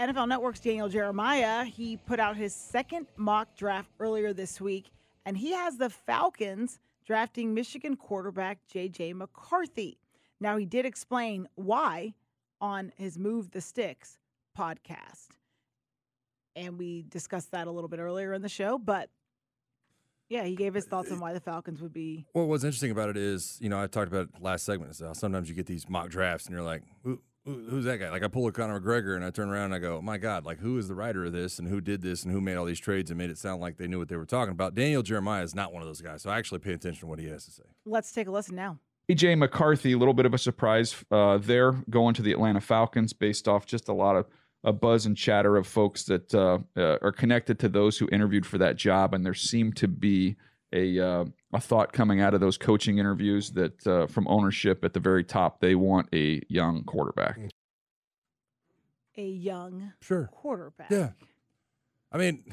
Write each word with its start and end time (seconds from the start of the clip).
NFL 0.00 0.28
Network's 0.28 0.60
Daniel 0.60 0.88
Jeremiah, 0.88 1.62
he 1.62 1.98
put 1.98 2.18
out 2.18 2.34
his 2.34 2.54
second 2.54 3.06
mock 3.18 3.54
draft 3.54 3.90
earlier 4.00 4.32
this 4.32 4.58
week, 4.58 4.90
and 5.26 5.36
he 5.36 5.52
has 5.52 5.76
the 5.76 5.90
Falcons 5.90 6.78
drafting 7.04 7.52
Michigan 7.52 7.96
quarterback 7.96 8.60
J.J. 8.66 9.12
McCarthy. 9.12 9.98
Now, 10.40 10.56
he 10.56 10.64
did 10.64 10.86
explain 10.86 11.48
why 11.54 12.14
on 12.62 12.92
his 12.96 13.18
Move 13.18 13.50
the 13.50 13.60
Sticks 13.60 14.16
podcast. 14.58 15.28
And 16.56 16.78
we 16.78 17.04
discussed 17.10 17.50
that 17.50 17.66
a 17.66 17.70
little 17.70 17.88
bit 17.88 18.00
earlier 18.00 18.32
in 18.32 18.40
the 18.40 18.48
show, 18.48 18.78
but 18.78 19.10
yeah, 20.30 20.44
he 20.44 20.56
gave 20.56 20.72
his 20.72 20.86
uh, 20.86 20.90
thoughts 20.90 21.12
on 21.12 21.20
why 21.20 21.34
the 21.34 21.40
Falcons 21.40 21.82
would 21.82 21.92
be. 21.92 22.24
Well, 22.32 22.46
what's 22.46 22.64
interesting 22.64 22.90
about 22.90 23.10
it 23.10 23.18
is, 23.18 23.58
you 23.60 23.68
know, 23.68 23.82
I 23.82 23.86
talked 23.86 24.08
about 24.08 24.28
it 24.34 24.40
last 24.40 24.64
segment. 24.64 24.92
Is 24.92 25.00
how 25.00 25.12
sometimes 25.12 25.50
you 25.50 25.54
get 25.54 25.66
these 25.66 25.90
mock 25.90 26.08
drafts 26.08 26.46
and 26.46 26.54
you're 26.54 26.64
like, 26.64 26.84
who's 27.44 27.84
that 27.84 27.98
guy? 27.98 28.10
Like 28.10 28.22
I 28.22 28.28
pull 28.28 28.46
a 28.46 28.52
Conor 28.52 28.80
McGregor 28.80 29.16
and 29.16 29.24
I 29.24 29.30
turn 29.30 29.48
around 29.48 29.66
and 29.66 29.74
I 29.74 29.78
go, 29.78 30.00
my 30.02 30.18
God, 30.18 30.44
like 30.44 30.58
who 30.58 30.78
is 30.78 30.88
the 30.88 30.94
writer 30.94 31.24
of 31.24 31.32
this 31.32 31.58
and 31.58 31.68
who 31.68 31.80
did 31.80 32.02
this 32.02 32.24
and 32.24 32.32
who 32.32 32.40
made 32.40 32.56
all 32.56 32.64
these 32.64 32.80
trades 32.80 33.10
and 33.10 33.18
made 33.18 33.30
it 33.30 33.38
sound 33.38 33.60
like 33.60 33.76
they 33.76 33.86
knew 33.86 33.98
what 33.98 34.08
they 34.08 34.16
were 34.16 34.26
talking 34.26 34.52
about? 34.52 34.74
Daniel 34.74 35.02
Jeremiah 35.02 35.42
is 35.42 35.54
not 35.54 35.72
one 35.72 35.82
of 35.82 35.88
those 35.88 36.00
guys. 36.00 36.22
So 36.22 36.30
I 36.30 36.38
actually 36.38 36.58
pay 36.60 36.72
attention 36.72 37.00
to 37.00 37.06
what 37.06 37.18
he 37.18 37.26
has 37.26 37.44
to 37.46 37.50
say. 37.50 37.64
Let's 37.84 38.12
take 38.12 38.28
a 38.28 38.30
listen 38.30 38.56
now. 38.56 38.78
JJ 39.10 39.38
McCarthy, 39.38 39.92
a 39.92 39.98
little 39.98 40.14
bit 40.14 40.26
of 40.26 40.34
a 40.34 40.38
surprise 40.38 40.94
uh, 41.10 41.38
there 41.38 41.72
going 41.90 42.14
to 42.14 42.22
the 42.22 42.32
Atlanta 42.32 42.60
Falcons 42.60 43.12
based 43.12 43.48
off 43.48 43.66
just 43.66 43.88
a 43.88 43.92
lot 43.92 44.16
of 44.16 44.26
a 44.62 44.72
buzz 44.72 45.06
and 45.06 45.16
chatter 45.16 45.56
of 45.56 45.66
folks 45.66 46.04
that 46.04 46.34
uh, 46.34 46.58
uh, 46.76 46.98
are 47.02 47.12
connected 47.12 47.58
to 47.58 47.68
those 47.68 47.98
who 47.98 48.08
interviewed 48.12 48.46
for 48.46 48.58
that 48.58 48.76
job, 48.76 49.14
and 49.14 49.24
there 49.24 49.34
seemed 49.34 49.76
to 49.76 49.88
be 49.88 50.36
a 50.72 50.98
uh, 51.00 51.24
a 51.52 51.60
thought 51.60 51.92
coming 51.92 52.20
out 52.20 52.34
of 52.34 52.40
those 52.40 52.56
coaching 52.58 52.98
interviews 52.98 53.50
that 53.52 53.86
uh, 53.86 54.06
from 54.06 54.26
ownership 54.28 54.84
at 54.84 54.92
the 54.92 55.00
very 55.00 55.24
top 55.24 55.60
they 55.60 55.74
want 55.74 56.08
a 56.12 56.42
young 56.48 56.84
quarterback. 56.84 57.38
A 59.16 59.26
young 59.28 59.92
Sure. 60.00 60.28
quarterback. 60.32 60.90
Yeah. 60.90 61.10
I 62.12 62.18
mean, 62.18 62.44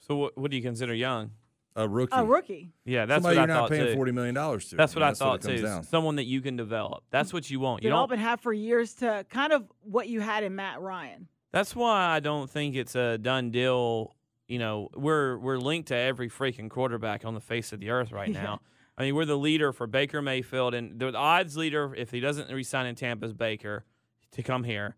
So 0.00 0.16
what, 0.16 0.38
what 0.38 0.50
do 0.50 0.56
you 0.56 0.62
consider 0.62 0.94
young? 0.94 1.30
a 1.74 1.88
rookie. 1.88 2.12
A 2.14 2.22
rookie. 2.22 2.70
Yeah, 2.84 3.06
that's 3.06 3.22
Somebody 3.22 3.38
what 3.38 3.38
I 3.38 3.40
you're 3.40 3.46
not 3.48 3.60
thought 3.62 3.70
paying 3.70 3.86
too. 3.86 3.94
forty 3.94 4.12
million 4.12 4.34
dollars 4.34 4.68
to. 4.68 4.76
That's 4.76 4.94
what 4.94 5.02
I 5.02 5.14
thought 5.14 5.36
it 5.36 5.46
comes 5.48 5.60
too. 5.60 5.66
down. 5.66 5.82
Someone 5.84 6.16
that 6.16 6.26
you 6.26 6.42
can 6.42 6.54
develop. 6.54 7.04
That's 7.10 7.32
what 7.32 7.48
you 7.50 7.60
want. 7.60 7.82
You 7.82 7.88
Develop 7.88 8.10
don't. 8.10 8.18
and 8.18 8.28
have 8.28 8.40
for 8.42 8.52
years 8.52 8.92
to 8.96 9.24
kind 9.30 9.54
of 9.54 9.64
what 9.80 10.06
you 10.06 10.20
had 10.20 10.44
in 10.44 10.54
Matt 10.54 10.82
Ryan. 10.82 11.28
That's 11.50 11.74
why 11.74 12.04
I 12.14 12.20
don't 12.20 12.50
think 12.50 12.76
it's 12.76 12.94
a 12.94 13.16
done 13.16 13.50
deal. 13.50 14.14
You 14.52 14.58
know, 14.58 14.90
we're 14.94 15.38
we're 15.38 15.56
linked 15.56 15.88
to 15.88 15.96
every 15.96 16.28
freaking 16.28 16.68
quarterback 16.68 17.24
on 17.24 17.32
the 17.32 17.40
face 17.40 17.72
of 17.72 17.80
the 17.80 17.88
earth 17.88 18.12
right 18.12 18.28
now. 18.30 18.60
I 18.98 19.02
mean, 19.04 19.14
we're 19.14 19.24
the 19.24 19.38
leader 19.38 19.72
for 19.72 19.86
Baker 19.86 20.20
Mayfield, 20.20 20.74
and 20.74 20.98
the 21.00 21.14
odds 21.16 21.56
leader 21.56 21.94
if 21.96 22.10
he 22.10 22.20
doesn't 22.20 22.52
resign 22.52 22.84
in 22.84 22.94
Tampa 22.94 23.24
is 23.24 23.32
Baker 23.32 23.86
to 24.32 24.42
come 24.42 24.62
here. 24.64 24.96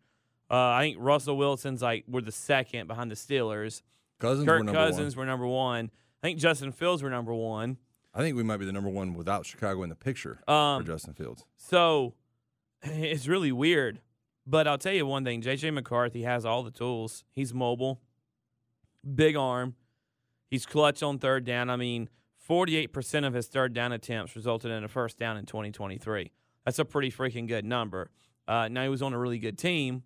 Uh, 0.50 0.56
I 0.56 0.80
think 0.82 0.96
Russell 0.98 1.36
Wilson's 1.36 1.82
like 1.82 2.02
we're 2.08 2.20
the 2.20 2.32
second 2.32 2.88
behind 2.88 3.12
the 3.12 3.14
Steelers. 3.14 3.82
Cousins 4.18 4.44
were 4.44 4.54
Kirk 4.56 4.64
number 4.64 4.72
Cousins 4.72 5.14
one. 5.16 5.24
were 5.24 5.30
number 5.30 5.46
one. 5.46 5.88
I 6.20 6.26
think 6.26 6.40
Justin 6.40 6.72
Fields 6.72 7.00
were 7.04 7.10
number 7.10 7.32
one. 7.32 7.76
I 8.12 8.22
think 8.22 8.36
we 8.36 8.42
might 8.42 8.56
be 8.56 8.66
the 8.66 8.72
number 8.72 8.90
one 8.90 9.14
without 9.14 9.46
Chicago 9.46 9.84
in 9.84 9.88
the 9.88 9.94
picture 9.94 10.40
Um, 10.48 10.82
for 10.82 10.86
Justin 10.88 11.14
Fields. 11.14 11.44
So 11.56 12.14
it's 12.82 13.28
really 13.28 13.52
weird. 13.52 14.00
But 14.48 14.66
I'll 14.66 14.78
tell 14.78 14.92
you 14.92 15.06
one 15.06 15.22
thing 15.24 15.42
JJ 15.42 15.72
McCarthy 15.74 16.22
has 16.24 16.44
all 16.44 16.64
the 16.64 16.72
tools. 16.72 17.22
He's 17.30 17.54
mobile, 17.54 18.00
big 19.14 19.36
arm. 19.36 19.74
He's 20.50 20.66
clutch 20.66 21.02
on 21.02 21.18
third 21.18 21.44
down. 21.44 21.70
I 21.70 21.76
mean, 21.76 22.08
48% 22.48 23.26
of 23.26 23.34
his 23.34 23.46
third 23.46 23.72
down 23.72 23.92
attempts 23.92 24.36
resulted 24.36 24.70
in 24.70 24.84
a 24.84 24.88
first 24.88 25.18
down 25.18 25.36
in 25.36 25.46
2023. 25.46 26.30
That's 26.64 26.78
a 26.78 26.84
pretty 26.84 27.10
freaking 27.10 27.48
good 27.48 27.64
number. 27.64 28.10
Uh, 28.46 28.68
now 28.68 28.82
he 28.82 28.88
was 28.88 29.02
on 29.02 29.12
a 29.14 29.18
really 29.18 29.38
good 29.38 29.56
team, 29.58 30.02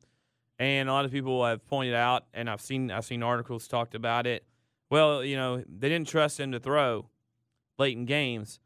and 0.58 0.88
a 0.88 0.92
lot 0.92 1.04
of 1.04 1.10
people 1.10 1.44
have 1.44 1.66
pointed 1.66 1.94
out, 1.94 2.24
and 2.32 2.48
I've 2.48 2.60
seen 2.60 2.90
I've 2.90 3.04
seen 3.04 3.22
articles 3.22 3.66
talked 3.68 3.94
about 3.94 4.26
it. 4.26 4.44
Well, 4.90 5.24
you 5.24 5.36
know, 5.36 5.62
they 5.68 5.88
didn't 5.88 6.08
trust 6.08 6.38
him 6.40 6.52
to 6.52 6.60
throw 6.60 7.08
late 7.78 7.96
in 7.96 8.04
games. 8.06 8.60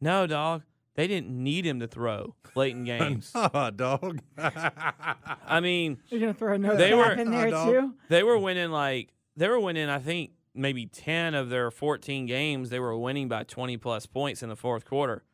No, 0.00 0.26
dog. 0.26 0.62
They 0.94 1.06
didn't 1.06 1.28
need 1.30 1.66
him 1.66 1.78
to 1.80 1.86
throw 1.86 2.34
late 2.54 2.72
in 2.74 2.84
games. 2.84 3.30
Ah, 3.34 3.70
dog. 3.70 4.20
You're 4.38 4.52
I 5.46 5.60
mean, 5.60 5.98
gonna 6.10 6.32
throw 6.34 6.54
another 6.54 6.76
They 6.78 6.94
were- 6.94 7.12
in 7.12 7.30
there 7.30 7.50
Oh, 7.54 7.72
too. 7.72 7.94
they 8.08 8.22
were 8.22 8.38
winning 8.38 8.70
like 8.70 9.10
they 9.36 9.48
were 9.48 9.60
winning. 9.60 9.88
I 9.88 9.98
think 9.98 10.30
maybe 10.54 10.86
ten 10.86 11.34
of 11.34 11.48
their 11.50 11.70
fourteen 11.70 12.26
games. 12.26 12.70
They 12.70 12.80
were 12.80 12.96
winning 12.96 13.28
by 13.28 13.44
twenty 13.44 13.76
plus 13.76 14.06
points 14.06 14.42
in 14.42 14.48
the 14.48 14.56
fourth 14.56 14.84
quarter. 14.84 15.24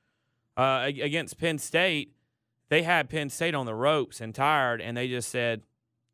Uh, 0.56 0.84
against 0.86 1.38
Penn 1.38 1.58
State, 1.58 2.12
they 2.68 2.82
had 2.82 3.08
Penn 3.08 3.30
State 3.30 3.54
on 3.54 3.66
the 3.66 3.74
ropes 3.74 4.20
and 4.20 4.34
tired, 4.34 4.80
and 4.80 4.96
they 4.96 5.08
just 5.08 5.28
said, 5.30 5.62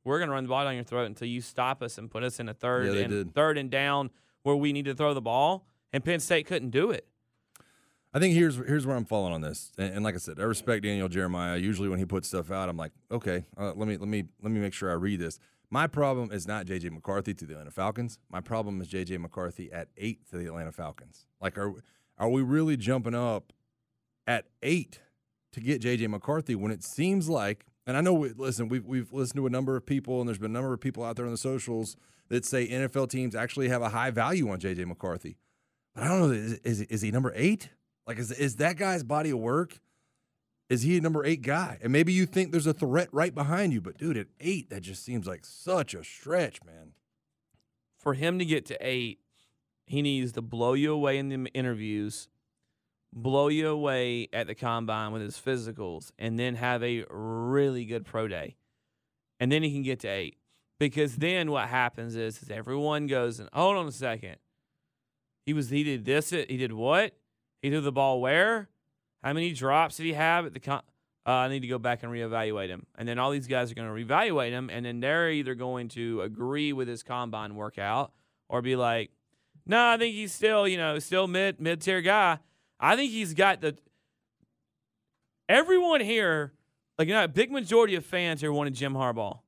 "We're 0.04 0.18
going 0.18 0.28
to 0.28 0.34
run 0.34 0.44
the 0.44 0.48
ball 0.48 0.64
down 0.64 0.74
your 0.74 0.84
throat 0.84 1.06
until 1.06 1.26
you 1.28 1.40
stop 1.40 1.82
us 1.82 1.98
and 1.98 2.10
put 2.10 2.22
us 2.22 2.38
in 2.38 2.48
a 2.48 2.54
third 2.54 2.94
Yeah, 2.94 3.00
and 3.02 3.10
did. 3.10 3.34
third 3.34 3.58
and 3.58 3.70
down 3.70 4.10
where 4.42 4.56
we 4.56 4.72
need 4.72 4.84
to 4.84 4.94
throw 4.94 5.14
the 5.14 5.20
ball." 5.20 5.66
And 5.92 6.04
Penn 6.04 6.20
State 6.20 6.46
couldn't 6.46 6.70
do 6.70 6.90
it. 6.90 7.06
I 8.12 8.18
think 8.20 8.34
here's 8.34 8.56
here's 8.56 8.86
where 8.86 8.96
I'm 8.96 9.04
falling 9.04 9.32
on 9.32 9.40
this, 9.42 9.72
and, 9.76 9.94
and 9.96 10.04
like 10.04 10.14
I 10.14 10.18
said, 10.18 10.38
I 10.40 10.44
respect 10.44 10.82
Daniel 10.82 11.08
Jeremiah. 11.08 11.56
Usually, 11.56 11.88
when 11.88 11.98
he 11.98 12.04
puts 12.04 12.28
stuff 12.28 12.50
out, 12.50 12.68
I'm 12.68 12.76
like, 12.76 12.92
okay, 13.10 13.44
uh, 13.56 13.72
let 13.74 13.88
me 13.88 13.96
let 13.96 14.08
me 14.08 14.24
let 14.42 14.50
me 14.52 14.60
make 14.60 14.72
sure 14.72 14.90
I 14.90 14.94
read 14.94 15.20
this. 15.20 15.38
My 15.70 15.86
problem 15.86 16.32
is 16.32 16.46
not 16.46 16.66
JJ 16.66 16.90
McCarthy 16.92 17.34
to 17.34 17.44
the 17.44 17.52
Atlanta 17.52 17.70
Falcons. 17.70 18.18
My 18.30 18.40
problem 18.40 18.80
is 18.80 18.88
JJ 18.88 19.20
McCarthy 19.20 19.70
at 19.70 19.88
eight 19.96 20.28
to 20.30 20.38
the 20.38 20.46
Atlanta 20.46 20.72
Falcons. 20.72 21.26
Like, 21.40 21.58
are 21.58 21.74
are 22.16 22.28
we 22.28 22.42
really 22.42 22.76
jumping 22.76 23.14
up 23.14 23.52
at 24.26 24.46
eight 24.62 25.00
to 25.52 25.60
get 25.60 25.82
JJ 25.82 26.08
McCarthy 26.08 26.54
when 26.54 26.72
it 26.72 26.82
seems 26.82 27.28
like? 27.28 27.66
And 27.86 27.96
I 27.96 28.00
know, 28.00 28.14
we, 28.14 28.32
listen, 28.36 28.68
we've 28.68 28.86
we've 28.86 29.12
listened 29.12 29.36
to 29.38 29.46
a 29.46 29.50
number 29.50 29.76
of 29.76 29.84
people, 29.84 30.20
and 30.20 30.28
there's 30.28 30.38
been 30.38 30.50
a 30.50 30.54
number 30.54 30.72
of 30.72 30.80
people 30.80 31.04
out 31.04 31.16
there 31.16 31.26
on 31.26 31.32
the 31.32 31.38
socials 31.38 31.96
that 32.28 32.44
say 32.44 32.68
NFL 32.68 33.10
teams 33.10 33.34
actually 33.34 33.68
have 33.68 33.82
a 33.82 33.90
high 33.90 34.10
value 34.10 34.50
on 34.50 34.58
JJ 34.60 34.86
McCarthy. 34.86 35.36
But 35.94 36.04
I 36.04 36.08
don't 36.08 36.20
know. 36.20 36.30
Is, 36.30 36.52
is, 36.64 36.80
is 36.82 37.02
he 37.02 37.10
number 37.10 37.32
eight? 37.34 37.70
Like, 38.06 38.18
is, 38.18 38.30
is 38.30 38.56
that 38.56 38.76
guy's 38.76 39.02
body 39.02 39.30
of 39.30 39.38
work? 39.38 39.80
Is 40.68 40.82
he 40.82 40.98
a 40.98 41.00
number 41.00 41.24
eight 41.24 41.42
guy? 41.42 41.78
And 41.82 41.92
maybe 41.92 42.12
you 42.12 42.26
think 42.26 42.52
there's 42.52 42.66
a 42.66 42.74
threat 42.74 43.08
right 43.10 43.34
behind 43.34 43.72
you, 43.72 43.80
but 43.80 43.96
dude, 43.96 44.18
at 44.18 44.26
eight, 44.40 44.68
that 44.70 44.82
just 44.82 45.02
seems 45.02 45.26
like 45.26 45.44
such 45.44 45.94
a 45.94 46.04
stretch, 46.04 46.62
man. 46.64 46.92
for 47.96 48.14
him 48.14 48.38
to 48.38 48.44
get 48.44 48.64
to 48.66 48.76
eight, 48.80 49.20
he 49.86 50.02
needs 50.02 50.32
to 50.32 50.42
blow 50.42 50.74
you 50.74 50.92
away 50.92 51.18
in 51.18 51.28
the 51.30 51.50
interviews, 51.52 52.28
blow 53.12 53.48
you 53.48 53.68
away 53.68 54.28
at 54.32 54.46
the 54.46 54.54
combine 54.54 55.12
with 55.12 55.22
his 55.22 55.36
physicals, 55.36 56.12
and 56.18 56.38
then 56.38 56.54
have 56.56 56.82
a 56.82 57.04
really 57.10 57.84
good 57.84 58.04
pro 58.04 58.28
day. 58.28 58.56
And 59.40 59.50
then 59.50 59.62
he 59.62 59.72
can 59.72 59.82
get 59.82 60.00
to 60.00 60.08
eight. 60.08 60.36
Because 60.78 61.16
then 61.16 61.50
what 61.50 61.68
happens 61.68 62.14
is, 62.14 62.40
is 62.42 62.50
everyone 62.50 63.06
goes 63.08 63.40
and 63.40 63.48
hold 63.52 63.76
on 63.76 63.88
a 63.88 63.92
second. 63.92 64.36
He 65.44 65.52
was 65.52 65.70
he 65.70 65.82
did 65.82 66.04
this 66.04 66.30
he 66.30 66.56
did 66.56 66.72
what? 66.72 67.14
He 67.62 67.70
threw 67.70 67.80
the 67.80 67.90
ball 67.90 68.20
where? 68.20 68.68
How 69.22 69.32
many 69.32 69.52
drops 69.52 69.96
did 69.96 70.06
he 70.06 70.12
have 70.12 70.46
at 70.46 70.54
the 70.54 70.60
con- 70.60 70.82
uh, 71.28 71.32
I 71.32 71.48
need 71.48 71.60
to 71.60 71.68
go 71.68 71.78
back 71.78 72.02
and 72.02 72.10
reevaluate 72.10 72.68
him. 72.68 72.86
And 72.96 73.06
then 73.06 73.18
all 73.18 73.30
these 73.30 73.46
guys 73.46 73.70
are 73.70 73.74
going 73.74 73.86
to 73.86 73.94
reevaluate 74.14 74.48
him, 74.48 74.70
and 74.72 74.86
then 74.86 75.00
they're 75.00 75.30
either 75.30 75.54
going 75.54 75.88
to 75.88 76.22
agree 76.22 76.72
with 76.72 76.88
his 76.88 77.02
combine 77.02 77.54
workout 77.54 78.12
or 78.48 78.62
be 78.62 78.76
like, 78.76 79.10
"No, 79.66 79.88
I 79.90 79.98
think 79.98 80.14
he's 80.14 80.32
still, 80.32 80.66
you 80.66 80.78
know, 80.78 80.98
still 80.98 81.26
mid 81.26 81.60
mid 81.60 81.82
tier 81.82 82.00
guy. 82.00 82.38
I 82.80 82.96
think 82.96 83.12
he's 83.12 83.34
got 83.34 83.60
the." 83.60 83.76
Everyone 85.50 86.00
here, 86.00 86.54
like 86.98 87.08
you 87.08 87.14
know, 87.14 87.24
a 87.24 87.28
big 87.28 87.50
majority 87.50 87.94
of 87.94 88.06
fans 88.06 88.40
here 88.40 88.52
wanted 88.52 88.72
Jim 88.72 88.94
Harbaugh. 88.94 89.40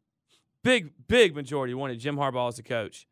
big, 0.62 0.92
big 1.08 1.34
majority 1.34 1.72
wanted 1.72 1.98
Jim 1.98 2.16
Harbaugh 2.16 2.48
as 2.48 2.58
a 2.58 2.62
coach. 2.62 3.06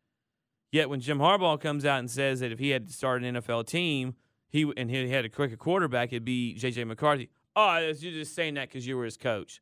Yet 0.71 0.89
when 0.89 0.99
Jim 0.99 1.17
Harbaugh 1.17 1.59
comes 1.59 1.85
out 1.85 1.99
and 1.99 2.11
says 2.11 2.41
that 2.41 2.51
if 2.51 2.59
he 2.59 2.69
had 2.69 2.87
to 2.87 2.93
start 2.93 3.23
an 3.23 3.35
NFL 3.35 3.65
team, 3.65 4.13
he 4.49 4.71
and 4.75 4.89
he 4.89 5.09
had 5.09 5.25
a 5.25 5.29
quicker 5.29 5.55
quarterback, 5.55 6.09
it'd 6.09 6.25
be 6.25 6.53
J.J. 6.53 6.83
McCarthy. 6.83 7.29
Oh, 7.55 7.77
you're 7.77 7.93
just 7.93 8.35
saying 8.35 8.55
that 8.55 8.69
because 8.69 8.85
you 8.85 8.97
were 8.97 9.05
his 9.05 9.17
coach. 9.17 9.61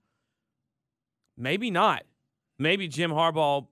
Maybe 1.37 1.69
not. 1.69 2.03
Maybe 2.57 2.87
Jim 2.87 3.11
Harbaugh 3.11 3.67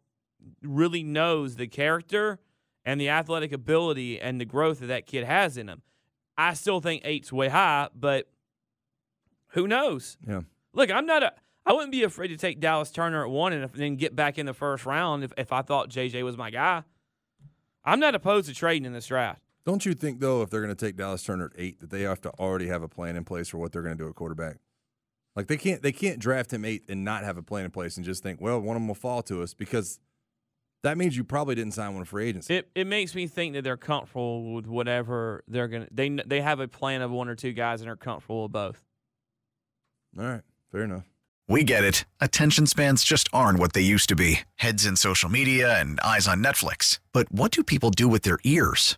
really 0.62 1.04
knows 1.04 1.56
the 1.56 1.68
character 1.68 2.40
and 2.84 3.02
the 3.02 3.10
athletic 3.10 3.52
ability 3.52 4.20
and 4.20 4.40
the 4.40 4.46
growth 4.46 4.80
that 4.80 4.88
that 4.88 5.08
kid 5.08 5.24
has 5.24 5.58
in 5.58 5.68
him. 5.68 5.82
I 6.38 6.54
still 6.54 6.82
think 6.82 7.02
eight's 7.04 7.32
way 7.32 7.48
high, 7.48 7.90
but 7.96 8.28
who 9.50 9.68
knows? 9.68 10.18
Yeah. 10.28 10.42
Look, 10.74 10.92
I'm 10.92 11.06
not 11.06 11.24
a. 11.24 11.34
I 11.66 11.74
wouldn't 11.74 11.92
be 11.92 12.04
afraid 12.04 12.28
to 12.28 12.38
take 12.38 12.60
Dallas 12.60 12.92
Turner 12.92 13.24
at 13.24 13.32
one 13.32 13.54
and 13.54 13.68
then 13.74 13.96
get 13.96 14.16
back 14.16 14.38
in 14.38 14.46
the 14.46 14.54
first 14.54 14.86
round 14.86 15.24
if, 15.24 15.34
if 15.36 15.52
I 15.52 15.64
thought 15.64 15.90
JJ 15.90 16.24
was 16.24 16.38
my 16.38 16.52
guy. 16.52 16.84
I'm 17.84 18.00
not 18.00 18.14
opposed 18.14 18.48
to 18.50 18.54
trading 18.54 18.86
in 18.86 18.94
this 18.94 19.08
draft. 19.08 19.42
Don't 19.66 19.86
you 19.86 19.94
think 19.94 20.20
though, 20.20 20.42
if 20.42 20.50
they're 20.50 20.62
going 20.62 20.76
to 20.76 20.86
take 20.86 20.96
Dallas 20.96 21.24
Turner 21.24 21.46
at 21.46 21.60
eight, 21.60 21.80
that 21.80 21.90
they 21.90 22.02
have 22.02 22.22
to 22.22 22.30
already 22.32 22.68
have 22.68 22.84
a 22.84 22.88
plan 22.88 23.16
in 23.16 23.24
place 23.24 23.50
for 23.50 23.58
what 23.58 23.72
they're 23.72 23.82
going 23.82 23.98
to 23.98 24.04
do 24.04 24.10
at 24.10 24.16
quarterback? 24.16 24.58
Like 25.36 25.48
they 25.48 25.58
can't 25.58 25.82
they 25.82 25.92
can't 25.92 26.20
draft 26.20 26.54
him 26.54 26.64
eight 26.64 26.84
and 26.88 27.04
not 27.04 27.24
have 27.24 27.38
a 27.38 27.44
plan 27.44 27.66
in 27.66 27.72
place 27.72 27.98
and 27.98 28.06
just 28.06 28.24
think, 28.24 28.40
well, 28.40 28.60
one 28.60 28.78
of 28.78 28.82
them 28.82 28.88
will 28.88 28.96
fall 28.96 29.22
to 29.24 29.42
us 29.42 29.54
because 29.54 30.00
that 30.84 30.98
means 30.98 31.18
you 31.18 31.24
probably 31.24 31.56
didn't 31.56 31.74
sign 31.74 31.94
one 31.96 32.06
for 32.06 32.20
agency. 32.20 32.56
It 32.56 32.70
it 32.76 32.88
makes 32.88 33.16
me 33.16 33.28
think 33.28 33.54
that 33.54 33.64
they're 33.64 33.76
comfortable 33.76 34.54
with 34.54 34.68
whatever 34.68 35.44
they're 35.48 35.68
gonna. 35.68 35.88
They 35.92 36.10
they 36.10 36.42
have 36.42 36.60
a 36.60 36.68
plan 36.68 37.02
of 37.02 37.12
one 37.12 37.28
or 37.28 37.36
two 37.36 37.52
guys 37.52 37.82
and 37.82 37.90
are 37.90 37.98
comfortable 37.98 38.44
with 38.44 38.54
both. 38.54 38.82
All 40.18 40.26
right, 40.26 40.42
fair 40.72 40.84
enough. 40.84 41.04
We 41.48 41.64
get 41.64 41.84
it. 41.84 42.06
Attention 42.22 42.66
spans 42.66 43.04
just 43.04 43.28
aren't 43.34 43.60
what 43.60 43.74
they 43.74 43.82
used 43.82 44.10
to 44.10 44.16
be 44.16 44.42
heads 44.56 44.86
in 44.86 44.96
social 44.96 45.30
media 45.30 45.80
and 45.80 46.00
eyes 46.00 46.28
on 46.28 46.44
Netflix. 46.44 47.00
But 47.12 47.32
what 47.32 47.52
do 47.52 47.64
people 47.64 47.92
do 47.92 48.08
with 48.08 48.22
their 48.24 48.40
ears? 48.44 48.98